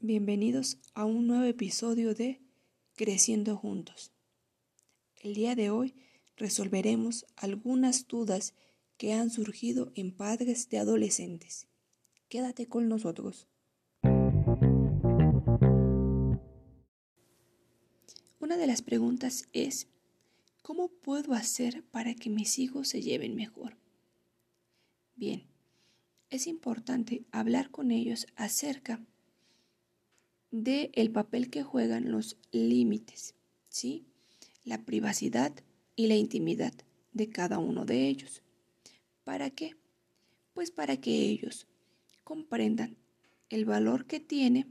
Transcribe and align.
Bienvenidos 0.00 0.78
a 0.94 1.04
un 1.04 1.26
nuevo 1.26 1.42
episodio 1.42 2.14
de 2.14 2.40
Creciendo 2.94 3.56
Juntos. 3.56 4.12
El 5.20 5.34
día 5.34 5.56
de 5.56 5.70
hoy 5.70 5.96
resolveremos 6.36 7.26
algunas 7.34 8.06
dudas 8.06 8.54
que 8.96 9.12
han 9.12 9.28
surgido 9.28 9.90
en 9.96 10.12
padres 10.12 10.68
de 10.68 10.78
adolescentes. 10.78 11.66
Quédate 12.28 12.66
con 12.66 12.88
nosotros. 12.88 13.48
Una 18.38 18.56
de 18.56 18.66
las 18.68 18.82
preguntas 18.82 19.48
es, 19.52 19.88
¿cómo 20.62 20.90
puedo 20.90 21.32
hacer 21.32 21.82
para 21.90 22.14
que 22.14 22.30
mis 22.30 22.60
hijos 22.60 22.86
se 22.86 23.02
lleven 23.02 23.34
mejor? 23.34 23.76
Bien, 25.16 25.48
es 26.30 26.46
importante 26.46 27.24
hablar 27.32 27.72
con 27.72 27.90
ellos 27.90 28.28
acerca 28.36 28.98
de 28.98 29.17
el 30.50 31.10
papel 31.10 31.50
que 31.50 31.62
juegan 31.62 32.10
los 32.10 32.36
límites, 32.52 33.34
¿sí? 33.68 34.06
La 34.64 34.84
privacidad 34.84 35.52
y 35.94 36.06
la 36.06 36.16
intimidad 36.16 36.72
de 37.12 37.28
cada 37.28 37.58
uno 37.58 37.84
de 37.84 38.08
ellos. 38.08 38.42
¿Para 39.24 39.50
qué? 39.50 39.76
Pues 40.54 40.70
para 40.70 40.96
que 40.96 41.10
ellos 41.10 41.66
comprendan 42.24 42.96
el 43.48 43.64
valor 43.64 44.06
que 44.06 44.20
tiene 44.20 44.66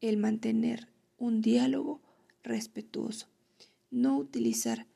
el 0.00 0.16
mantener 0.16 0.88
un 1.16 1.40
diálogo 1.40 2.02
respetuoso, 2.42 3.28
no 3.90 4.18
utilizar 4.18 4.86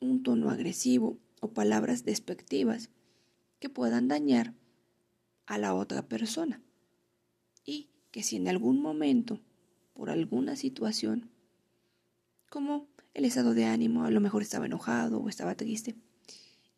un 0.00 0.22
tono 0.22 0.50
agresivo 0.50 1.18
o 1.40 1.52
palabras 1.52 2.04
despectivas 2.04 2.90
que 3.58 3.68
puedan 3.68 4.08
dañar 4.08 4.54
a 5.46 5.58
la 5.58 5.74
otra 5.74 6.08
persona. 6.08 6.62
Y 7.64 7.90
que 8.10 8.22
si 8.22 8.36
en 8.36 8.48
algún 8.48 8.80
momento, 8.80 9.40
por 9.94 10.10
alguna 10.10 10.56
situación, 10.56 11.30
como 12.48 12.88
el 13.14 13.24
estado 13.24 13.54
de 13.54 13.64
ánimo, 13.64 14.04
a 14.04 14.10
lo 14.10 14.20
mejor 14.20 14.42
estaba 14.42 14.66
enojado 14.66 15.18
o 15.18 15.28
estaba 15.28 15.54
triste, 15.54 15.96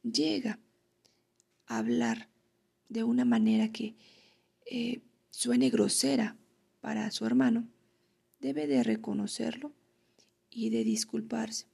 llega 0.03 0.59
a 1.67 1.79
hablar 1.79 2.29
de 2.89 3.05
una 3.05 3.25
manera 3.25 3.71
que 3.71 3.95
eh, 4.67 5.03
suene 5.31 5.71
grosera 5.71 6.37
para 6.81 7.11
su 7.11 7.25
hermano, 7.27 7.69
debe 8.41 8.67
de 8.67 8.83
reconocerlo 8.83 9.73
y 10.51 10.71
de 10.71 10.83
disculparse. 10.85 11.67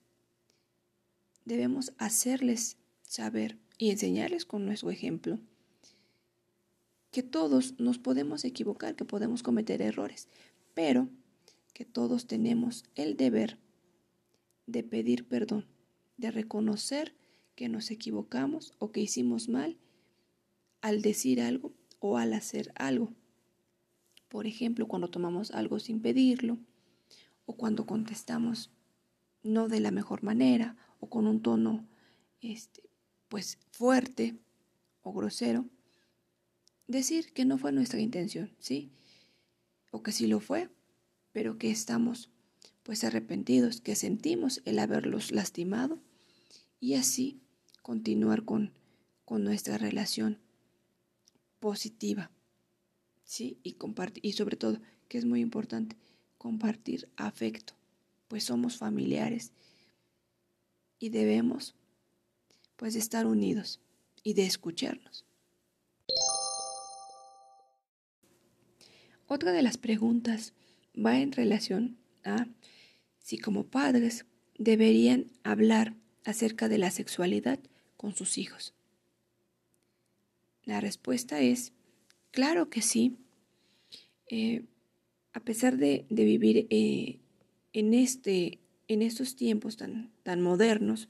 Debemos 1.45 1.92
hacerles 1.97 2.77
saber 3.02 3.56
y 3.78 3.91
enseñarles 3.91 4.45
con 4.45 4.67
nuestro 4.67 4.91
ejemplo 4.91 5.39
que 7.17 7.22
todos 7.22 7.81
nos 7.81 7.97
podemos 7.97 8.45
equivocar, 8.45 8.95
que 8.95 9.06
podemos 9.06 9.42
cometer 9.42 9.81
errores, 9.81 10.28
pero 10.75 11.09
que 11.73 11.86
todos 11.86 12.27
tenemos 12.27 12.84
el 12.95 13.17
deber 13.17 13.58
de 14.67 14.83
pedir 14.83 15.27
perdón, 15.27 15.64
de 16.19 16.31
reconocer 16.31 17.14
que 17.55 17.70
nos 17.70 17.91
equivocamos 17.91 18.75
o 18.78 18.92
que 18.92 19.00
hicimos 19.00 19.48
mal 19.48 19.78
al 20.83 21.00
decir 21.00 21.41
algo 21.41 21.73
o 22.00 22.19
al 22.19 22.34
hacer 22.34 22.70
algo. 22.75 23.14
Por 24.28 24.47
ejemplo, 24.47 24.86
cuando 24.86 25.08
tomamos 25.08 25.53
algo 25.53 25.78
sin 25.78 26.03
pedirlo 26.03 26.58
o 27.47 27.56
cuando 27.56 27.86
contestamos 27.86 28.70
no 29.42 29.69
de 29.69 29.80
la 29.80 29.91
mejor 29.91 30.23
manera 30.23 30.77
o 31.01 31.08
con 31.08 31.27
un 31.27 31.41
tono 31.41 31.89
este 32.42 32.83
pues 33.28 33.58
fuerte 33.73 34.36
o 35.01 35.14
grosero 35.14 35.64
decir 36.87 37.33
que 37.33 37.45
no 37.45 37.59
fue 37.59 37.73
nuestra 37.73 38.01
intención, 38.01 38.55
¿sí? 38.59 38.91
O 39.91 40.03
que 40.03 40.12
sí 40.12 40.27
lo 40.27 40.41
fue, 40.41 40.70
pero 41.33 41.59
que 41.59 41.70
estamos 41.70 42.31
pues 42.83 43.03
arrepentidos, 43.03 43.81
que 43.81 43.97
sentimos 43.97 44.62
el 44.65 44.79
haberlos 44.79 45.33
lastimado 45.33 45.98
y 46.79 46.95
así 46.95 47.41
continuar 47.83 48.45
con, 48.45 48.73
con 49.25 49.42
nuestra 49.42 49.79
relación 49.79 50.39
positiva, 51.58 52.30
¿sí? 53.25 53.58
Y 53.63 53.77
y 54.23 54.33
sobre 54.33 54.57
todo, 54.57 54.80
que 55.08 55.19
es 55.19 55.25
muy 55.25 55.41
importante, 55.41 55.96
compartir 56.39 57.08
afecto, 57.17 57.75
pues 58.29 58.45
somos 58.45 58.77
familiares 58.77 59.52
y 60.98 61.08
debemos 61.08 61.75
pues 62.77 62.95
estar 62.95 63.27
unidos 63.27 63.80
y 64.23 64.35
de 64.35 64.46
escucharnos. 64.46 65.25
Otra 69.27 69.53
de 69.53 69.63
las 69.63 69.77
preguntas 69.77 70.53
va 70.95 71.19
en 71.19 71.33
relación 71.33 71.97
a 72.25 72.47
si 73.19 73.39
como 73.39 73.64
padres 73.64 74.25
deberían 74.57 75.31
hablar 75.42 75.95
acerca 76.25 76.69
de 76.69 76.79
la 76.79 76.91
sexualidad 76.91 77.59
con 77.97 78.14
sus 78.14 78.39
hijos. 78.39 78.75
La 80.64 80.81
respuesta 80.81 81.41
es, 81.41 81.73
claro 82.31 82.70
que 82.70 82.83
sí. 82.83 83.17
Eh, 84.31 84.64
a 85.33 85.41
pesar 85.41 85.77
de, 85.77 86.07
vivir 86.08 86.67
eh, 86.70 87.20
en, 87.73 87.95
este, 87.95 88.61
en 88.89 89.03
estos 89.03 89.37
tiempos 89.37 89.77
tan, 89.77 90.13
tan 90.23 90.41
modernos, 90.41 91.08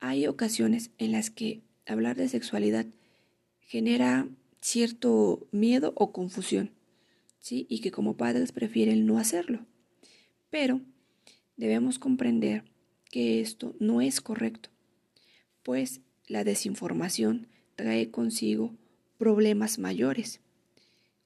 hay 0.00 0.26
ocasiones 0.26 0.90
en 0.98 1.12
las 1.12 1.30
que 1.30 1.62
hablar 1.86 2.16
de 2.16 2.28
sexualidad 2.28 2.86
genera 3.60 4.28
cierto 4.60 5.46
miedo 5.50 5.92
o 5.96 6.12
confusión, 6.12 6.72
¿sí? 7.40 7.66
Y 7.68 7.80
que 7.80 7.90
como 7.90 8.16
padres 8.16 8.52
prefieren 8.52 9.06
no 9.06 9.18
hacerlo. 9.18 9.66
Pero 10.50 10.80
debemos 11.56 11.98
comprender 11.98 12.64
que 13.10 13.40
esto 13.40 13.74
no 13.78 14.00
es 14.00 14.20
correcto, 14.20 14.70
pues 15.62 16.00
la 16.26 16.44
desinformación 16.44 17.48
trae 17.74 18.10
consigo 18.10 18.74
problemas 19.18 19.78
mayores, 19.78 20.40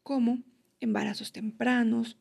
como 0.02 0.42
embarazos 0.80 1.32
tempranos, 1.32 2.16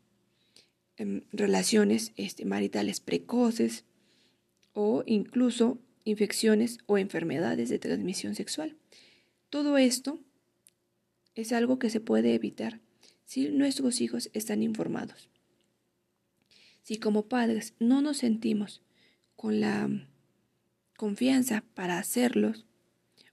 em, 0.98 1.22
relaciones 1.32 2.12
este, 2.16 2.46
maritales 2.46 3.00
precoces 3.00 3.86
o 4.74 5.04
incluso 5.06 5.80
infecciones 6.04 6.80
o 6.86 6.98
enfermedades 6.98 7.70
de 7.70 7.80
transmisión 7.80 8.36
sexual. 8.36 8.76
Todo 9.50 9.78
esto 9.78 10.20
es 11.36 11.54
algo 11.54 11.80
que 11.80 11.90
se 11.90 12.00
puede 12.00 12.34
evitar 12.34 12.80
si 13.26 13.50
nuestros 13.50 14.02
hijos 14.02 14.30
están 14.34 14.62
informados. 14.64 15.30
Si 16.82 16.98
como 16.98 17.28
padres 17.28 17.74
no 17.80 18.02
nos 18.02 18.18
sentimos 18.18 18.82
con 19.36 19.62
la 19.62 19.90
confianza 20.98 21.64
para 21.74 21.98
hacerlos 21.98 22.66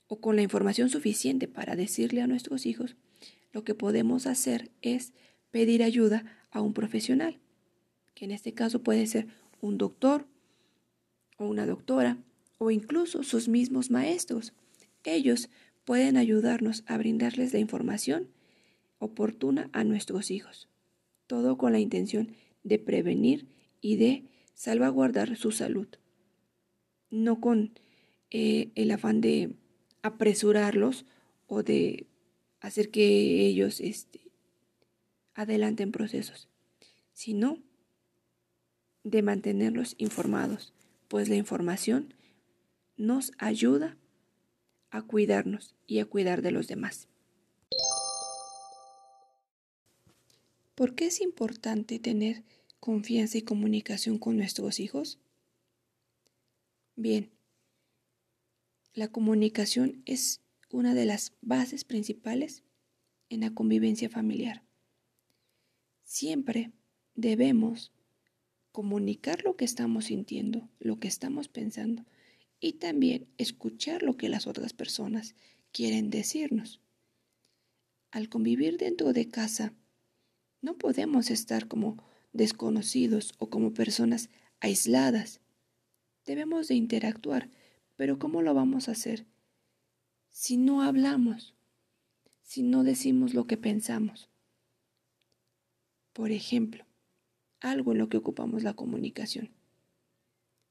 o 0.07 0.21
con 0.21 0.37
la 0.37 0.43
información 0.43 0.89
suficiente 0.89 1.49
para 1.49 1.77
decirle 1.77 2.23
a 2.23 2.27
nuestros 2.27 2.67
hijos, 2.67 2.97
lo 3.53 3.65
que 3.65 3.75
podemos 3.75 4.27
hacer 4.27 4.71
es 4.83 5.13
pedir 5.51 5.83
ayuda 5.83 6.25
a 6.51 6.61
un 6.61 6.75
profesional, 6.75 7.41
que 8.15 8.25
en 8.25 8.31
este 8.31 8.55
caso 8.55 8.83
puede 8.83 9.07
ser 9.07 9.27
un 9.61 9.79
doctor 9.79 10.27
o 11.37 11.47
una 11.47 11.67
doctora 11.67 12.19
o 12.59 12.71
incluso 12.71 13.23
sus 13.23 13.49
mismos 13.49 13.91
maestros. 13.91 14.53
Ellos 15.05 15.49
pueden 15.89 16.19
ayudarnos 16.19 16.85
a 16.87 16.99
brindarles 16.99 17.55
la 17.55 17.61
información 17.61 18.29
oportuna 18.99 19.71
a 19.73 19.85
nuestros 19.85 20.31
hijos, 20.31 20.69
todo 21.27 21.57
con 21.57 21.73
la 21.73 21.79
intención 21.79 22.35
de 22.63 22.79
prevenir 22.79 23.49
y 23.81 23.97
de 23.97 24.25
salvaguardar 24.53 25.35
su 25.39 25.51
salud, 25.51 25.89
no 27.09 27.41
con 27.41 27.73
eh, 28.29 28.71
el 28.75 28.91
afán 28.91 29.23
de 29.23 29.55
apresurarlos 30.03 31.07
o 31.47 31.63
de 31.63 32.07
hacer 32.61 32.91
que 32.91 33.47
ellos 33.47 33.81
este, 33.81 34.31
adelanten 35.33 35.91
procesos, 35.91 36.51
sino 37.15 37.63
de 39.05 39.23
mantenerlos 39.23 39.95
informados, 39.97 40.75
pues 41.09 41.31
la 41.31 41.37
información 41.37 42.13
nos 42.99 43.33
ayuda 43.39 43.97
a 44.91 45.03
cuidarnos 45.03 45.75
y 45.87 45.99
a 45.99 46.07
cuidar 46.07 46.43
de 46.43 46.51
los 46.51 46.69
demás. 46.69 47.09
¿Por 50.75 50.95
qué 50.95 51.07
es 51.07 51.21
importante 51.21 51.99
tener 51.99 52.45
confianza 52.81 53.39
y 53.39 53.43
comunicación 53.43 54.19
con 54.19 54.37
nuestros 54.37 54.79
hijos? 54.79 55.19
Bien, 56.95 57.31
la 58.95 59.09
comunicación 59.09 60.03
es 60.07 60.41
una 60.71 60.95
de 60.95 61.05
las 61.05 61.33
bases 61.41 61.85
principales 61.85 62.63
en 63.29 63.41
la 63.41 63.51
convivencia 63.51 64.09
familiar. 64.09 64.63
Siempre 66.05 66.73
debemos 67.15 67.93
comunicar 68.73 69.43
lo 69.45 69.57
que 69.57 69.65
estamos 69.65 70.07
sintiendo, 70.07 70.69
lo 70.79 70.99
que 70.99 71.09
estamos 71.09 71.49
pensando 71.49 72.05
y 72.61 72.75
también 72.75 73.29
escuchar 73.39 74.03
lo 74.03 74.17
que 74.17 74.29
las 74.29 74.47
otras 74.47 74.73
personas 74.73 75.35
quieren 75.73 76.11
decirnos. 76.11 76.81
Al 78.11 78.29
convivir 78.29 78.79
dentro 78.79 79.13
de 79.13 79.29
casa 79.29 79.75
No 80.61 80.77
podemos 80.77 81.31
estar 81.31 81.69
como 81.69 82.03
desconocidos 82.33 83.33
o 83.39 83.49
como 83.49 83.73
personas 83.75 84.29
aisladas. 84.59 85.41
Debemos 86.27 86.67
de 86.67 86.75
interactuar, 86.75 87.49
pero 87.97 88.19
¿cómo 88.19 88.43
lo 88.43 88.55
vamos 88.55 88.89
a 88.89 88.93
hacer? 88.93 89.25
Si 90.31 90.57
no 90.57 90.83
hablamos, 90.83 91.55
si 92.43 92.63
no 92.63 92.83
decimos 92.83 93.35
lo 93.35 93.47
que 93.47 93.57
pensamos. 93.57 94.31
Por 96.13 96.33
ejemplo, 96.33 96.85
algo 97.61 97.93
en 97.93 97.99
lo 97.99 98.09
que 98.09 98.17
ocupamos 98.17 98.65
la 98.65 98.75
comunicación 98.75 99.51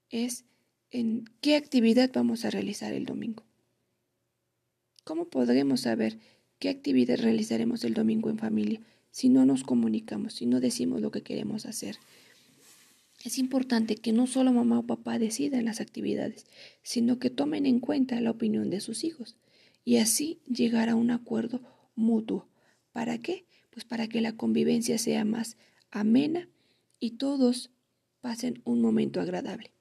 es 0.09 0.45
en 0.91 1.25
qué 1.41 1.55
actividad 1.55 2.09
vamos 2.13 2.45
a 2.45 2.49
realizar 2.49 2.93
el 2.93 3.05
domingo. 3.05 3.43
¿Cómo 5.03 5.25
podremos 5.25 5.81
saber 5.81 6.19
qué 6.59 6.69
actividad 6.69 7.17
realizaremos 7.17 7.83
el 7.83 7.93
domingo 7.93 8.29
en 8.29 8.37
familia 8.37 8.81
si 9.11 9.29
no 9.29 9.45
nos 9.45 9.63
comunicamos, 9.63 10.33
si 10.33 10.45
no 10.45 10.59
decimos 10.59 11.01
lo 11.01 11.11
que 11.11 11.23
queremos 11.23 11.65
hacer? 11.65 11.97
Es 13.23 13.37
importante 13.37 13.95
que 13.95 14.13
no 14.13 14.27
solo 14.27 14.53
mamá 14.53 14.79
o 14.79 14.83
papá 14.83 15.19
decidan 15.19 15.65
las 15.65 15.81
actividades, 15.81 16.45
sino 16.83 17.19
que 17.19 17.29
tomen 17.29 17.65
en 17.65 17.79
cuenta 17.79 18.21
la 18.21 18.31
opinión 18.31 18.69
de 18.69 18.79
sus 18.79 19.03
hijos 19.03 19.35
y 19.83 19.97
así 19.97 20.39
llegar 20.47 20.89
a 20.89 20.95
un 20.95 21.11
acuerdo 21.11 21.61
mutuo. 21.95 22.47
¿Para 22.91 23.17
qué? 23.17 23.45
Pues 23.71 23.85
para 23.85 24.07
que 24.07 24.21
la 24.21 24.33
convivencia 24.33 24.97
sea 24.97 25.25
más 25.25 25.57
amena 25.91 26.47
y 26.99 27.11
todos 27.11 27.71
pasen 28.21 28.61
un 28.65 28.81
momento 28.81 29.19
agradable. 29.19 29.71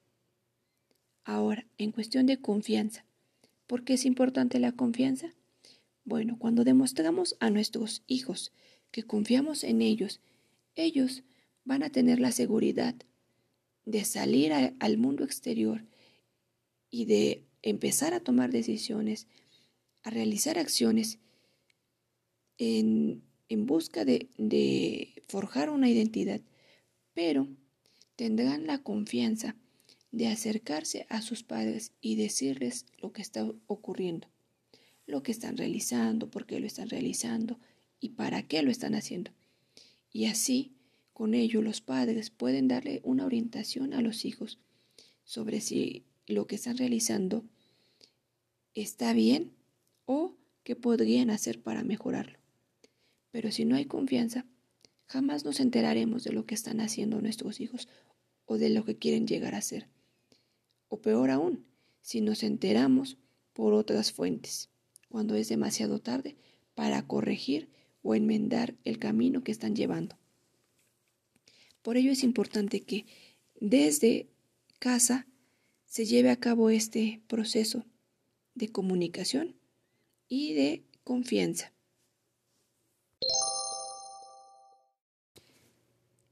Ahora, 1.28 1.67
en 1.76 1.90
cuestión 1.90 2.26
de 2.26 2.40
confianza, 2.40 3.05
¿por 3.67 3.82
qué 3.82 3.94
es 3.94 4.05
importante 4.05 4.61
la 4.61 4.70
confianza? 4.70 5.34
Bueno, 6.05 6.38
cuando 6.38 6.62
demostramos 6.62 7.37
a 7.40 7.50
nuestros 7.50 8.05
hijos 8.06 8.52
que 8.93 9.02
confiamos 9.02 9.64
en 9.64 9.82
ellos, 9.82 10.20
ellos 10.76 11.25
van 11.64 11.82
a 11.82 11.90
tener 11.90 12.20
la 12.20 12.31
seguridad 12.31 12.94
de 13.84 14.05
salir 14.05 14.52
al 14.52 14.99
mundo 14.99 15.25
exterior 15.25 15.84
y 16.90 17.06
de 17.06 17.43
empezar 17.62 18.14
a 18.14 18.20
tomar 18.20 18.52
decisiones, 18.52 19.26
a 20.05 20.11
realizar 20.11 20.61
acciones 20.61 21.19
en, 22.56 23.25
en 23.49 23.67
busca 23.67 24.05
de, 24.05 24.28
de 24.38 25.25
forjar 25.26 25.70
una 25.70 25.90
identidad, 25.90 26.40
pero 27.14 27.49
tendrán 28.14 28.69
la 28.69 28.78
confianza 28.78 29.56
de 30.16 30.28
acercarse 30.28 31.04
a 31.10 31.20
sus 31.20 31.42
padres 31.42 31.92
y 32.00 32.16
decirles 32.16 32.86
lo 33.02 33.12
que 33.12 33.20
está 33.20 33.46
ocurriendo, 33.66 34.28
lo 35.06 35.22
que 35.22 35.30
están 35.30 35.58
realizando, 35.58 36.30
por 36.30 36.46
qué 36.46 36.58
lo 36.58 36.66
están 36.66 36.88
realizando 36.88 37.60
y 38.00 38.10
para 38.10 38.42
qué 38.48 38.62
lo 38.62 38.70
están 38.70 38.94
haciendo. 38.94 39.30
Y 40.10 40.24
así, 40.24 40.72
con 41.12 41.34
ello, 41.34 41.60
los 41.60 41.82
padres 41.82 42.30
pueden 42.30 42.66
darle 42.66 43.02
una 43.04 43.26
orientación 43.26 43.92
a 43.92 44.00
los 44.00 44.24
hijos 44.24 44.58
sobre 45.24 45.60
si 45.60 46.06
lo 46.26 46.46
que 46.46 46.54
están 46.54 46.78
realizando 46.78 47.44
está 48.72 49.12
bien 49.12 49.52
o 50.06 50.34
qué 50.62 50.76
podrían 50.76 51.28
hacer 51.28 51.60
para 51.60 51.84
mejorarlo. 51.84 52.38
Pero 53.32 53.52
si 53.52 53.66
no 53.66 53.76
hay 53.76 53.84
confianza, 53.84 54.46
jamás 55.04 55.44
nos 55.44 55.60
enteraremos 55.60 56.24
de 56.24 56.32
lo 56.32 56.46
que 56.46 56.54
están 56.54 56.80
haciendo 56.80 57.20
nuestros 57.20 57.60
hijos 57.60 57.86
o 58.46 58.56
de 58.56 58.70
lo 58.70 58.86
que 58.86 58.96
quieren 58.96 59.26
llegar 59.26 59.54
a 59.54 59.60
ser 59.60 59.94
o 60.88 61.00
peor 61.00 61.30
aún, 61.30 61.66
si 62.00 62.20
nos 62.20 62.42
enteramos 62.42 63.18
por 63.52 63.72
otras 63.74 64.12
fuentes, 64.12 64.70
cuando 65.08 65.34
es 65.34 65.48
demasiado 65.48 65.98
tarde 65.98 66.36
para 66.74 67.06
corregir 67.06 67.68
o 68.02 68.14
enmendar 68.14 68.76
el 68.84 68.98
camino 68.98 69.42
que 69.42 69.52
están 69.52 69.74
llevando. 69.74 70.16
Por 71.82 71.96
ello 71.96 72.12
es 72.12 72.22
importante 72.22 72.82
que 72.82 73.06
desde 73.60 74.28
casa 74.78 75.26
se 75.86 76.04
lleve 76.04 76.30
a 76.30 76.36
cabo 76.36 76.70
este 76.70 77.22
proceso 77.26 77.84
de 78.54 78.68
comunicación 78.68 79.56
y 80.28 80.54
de 80.54 80.84
confianza. 81.04 81.72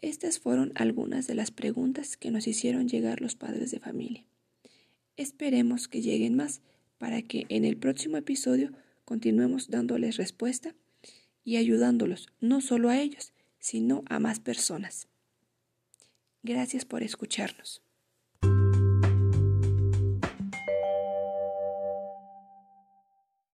Estas 0.00 0.38
fueron 0.38 0.72
algunas 0.74 1.26
de 1.26 1.34
las 1.34 1.50
preguntas 1.50 2.16
que 2.16 2.30
nos 2.30 2.46
hicieron 2.46 2.88
llegar 2.88 3.22
los 3.22 3.36
padres 3.36 3.70
de 3.70 3.80
familia. 3.80 4.24
Esperemos 5.16 5.86
que 5.86 6.02
lleguen 6.02 6.34
más 6.34 6.60
para 6.98 7.22
que 7.22 7.46
en 7.48 7.64
el 7.64 7.76
próximo 7.76 8.16
episodio 8.16 8.72
continuemos 9.04 9.70
dándoles 9.70 10.16
respuesta 10.16 10.74
y 11.44 11.56
ayudándolos 11.56 12.28
no 12.40 12.60
solo 12.60 12.88
a 12.88 12.98
ellos, 12.98 13.32
sino 13.60 14.02
a 14.08 14.18
más 14.18 14.40
personas. 14.40 15.06
Gracias 16.42 16.84
por 16.84 17.02
escucharnos. 17.02 17.83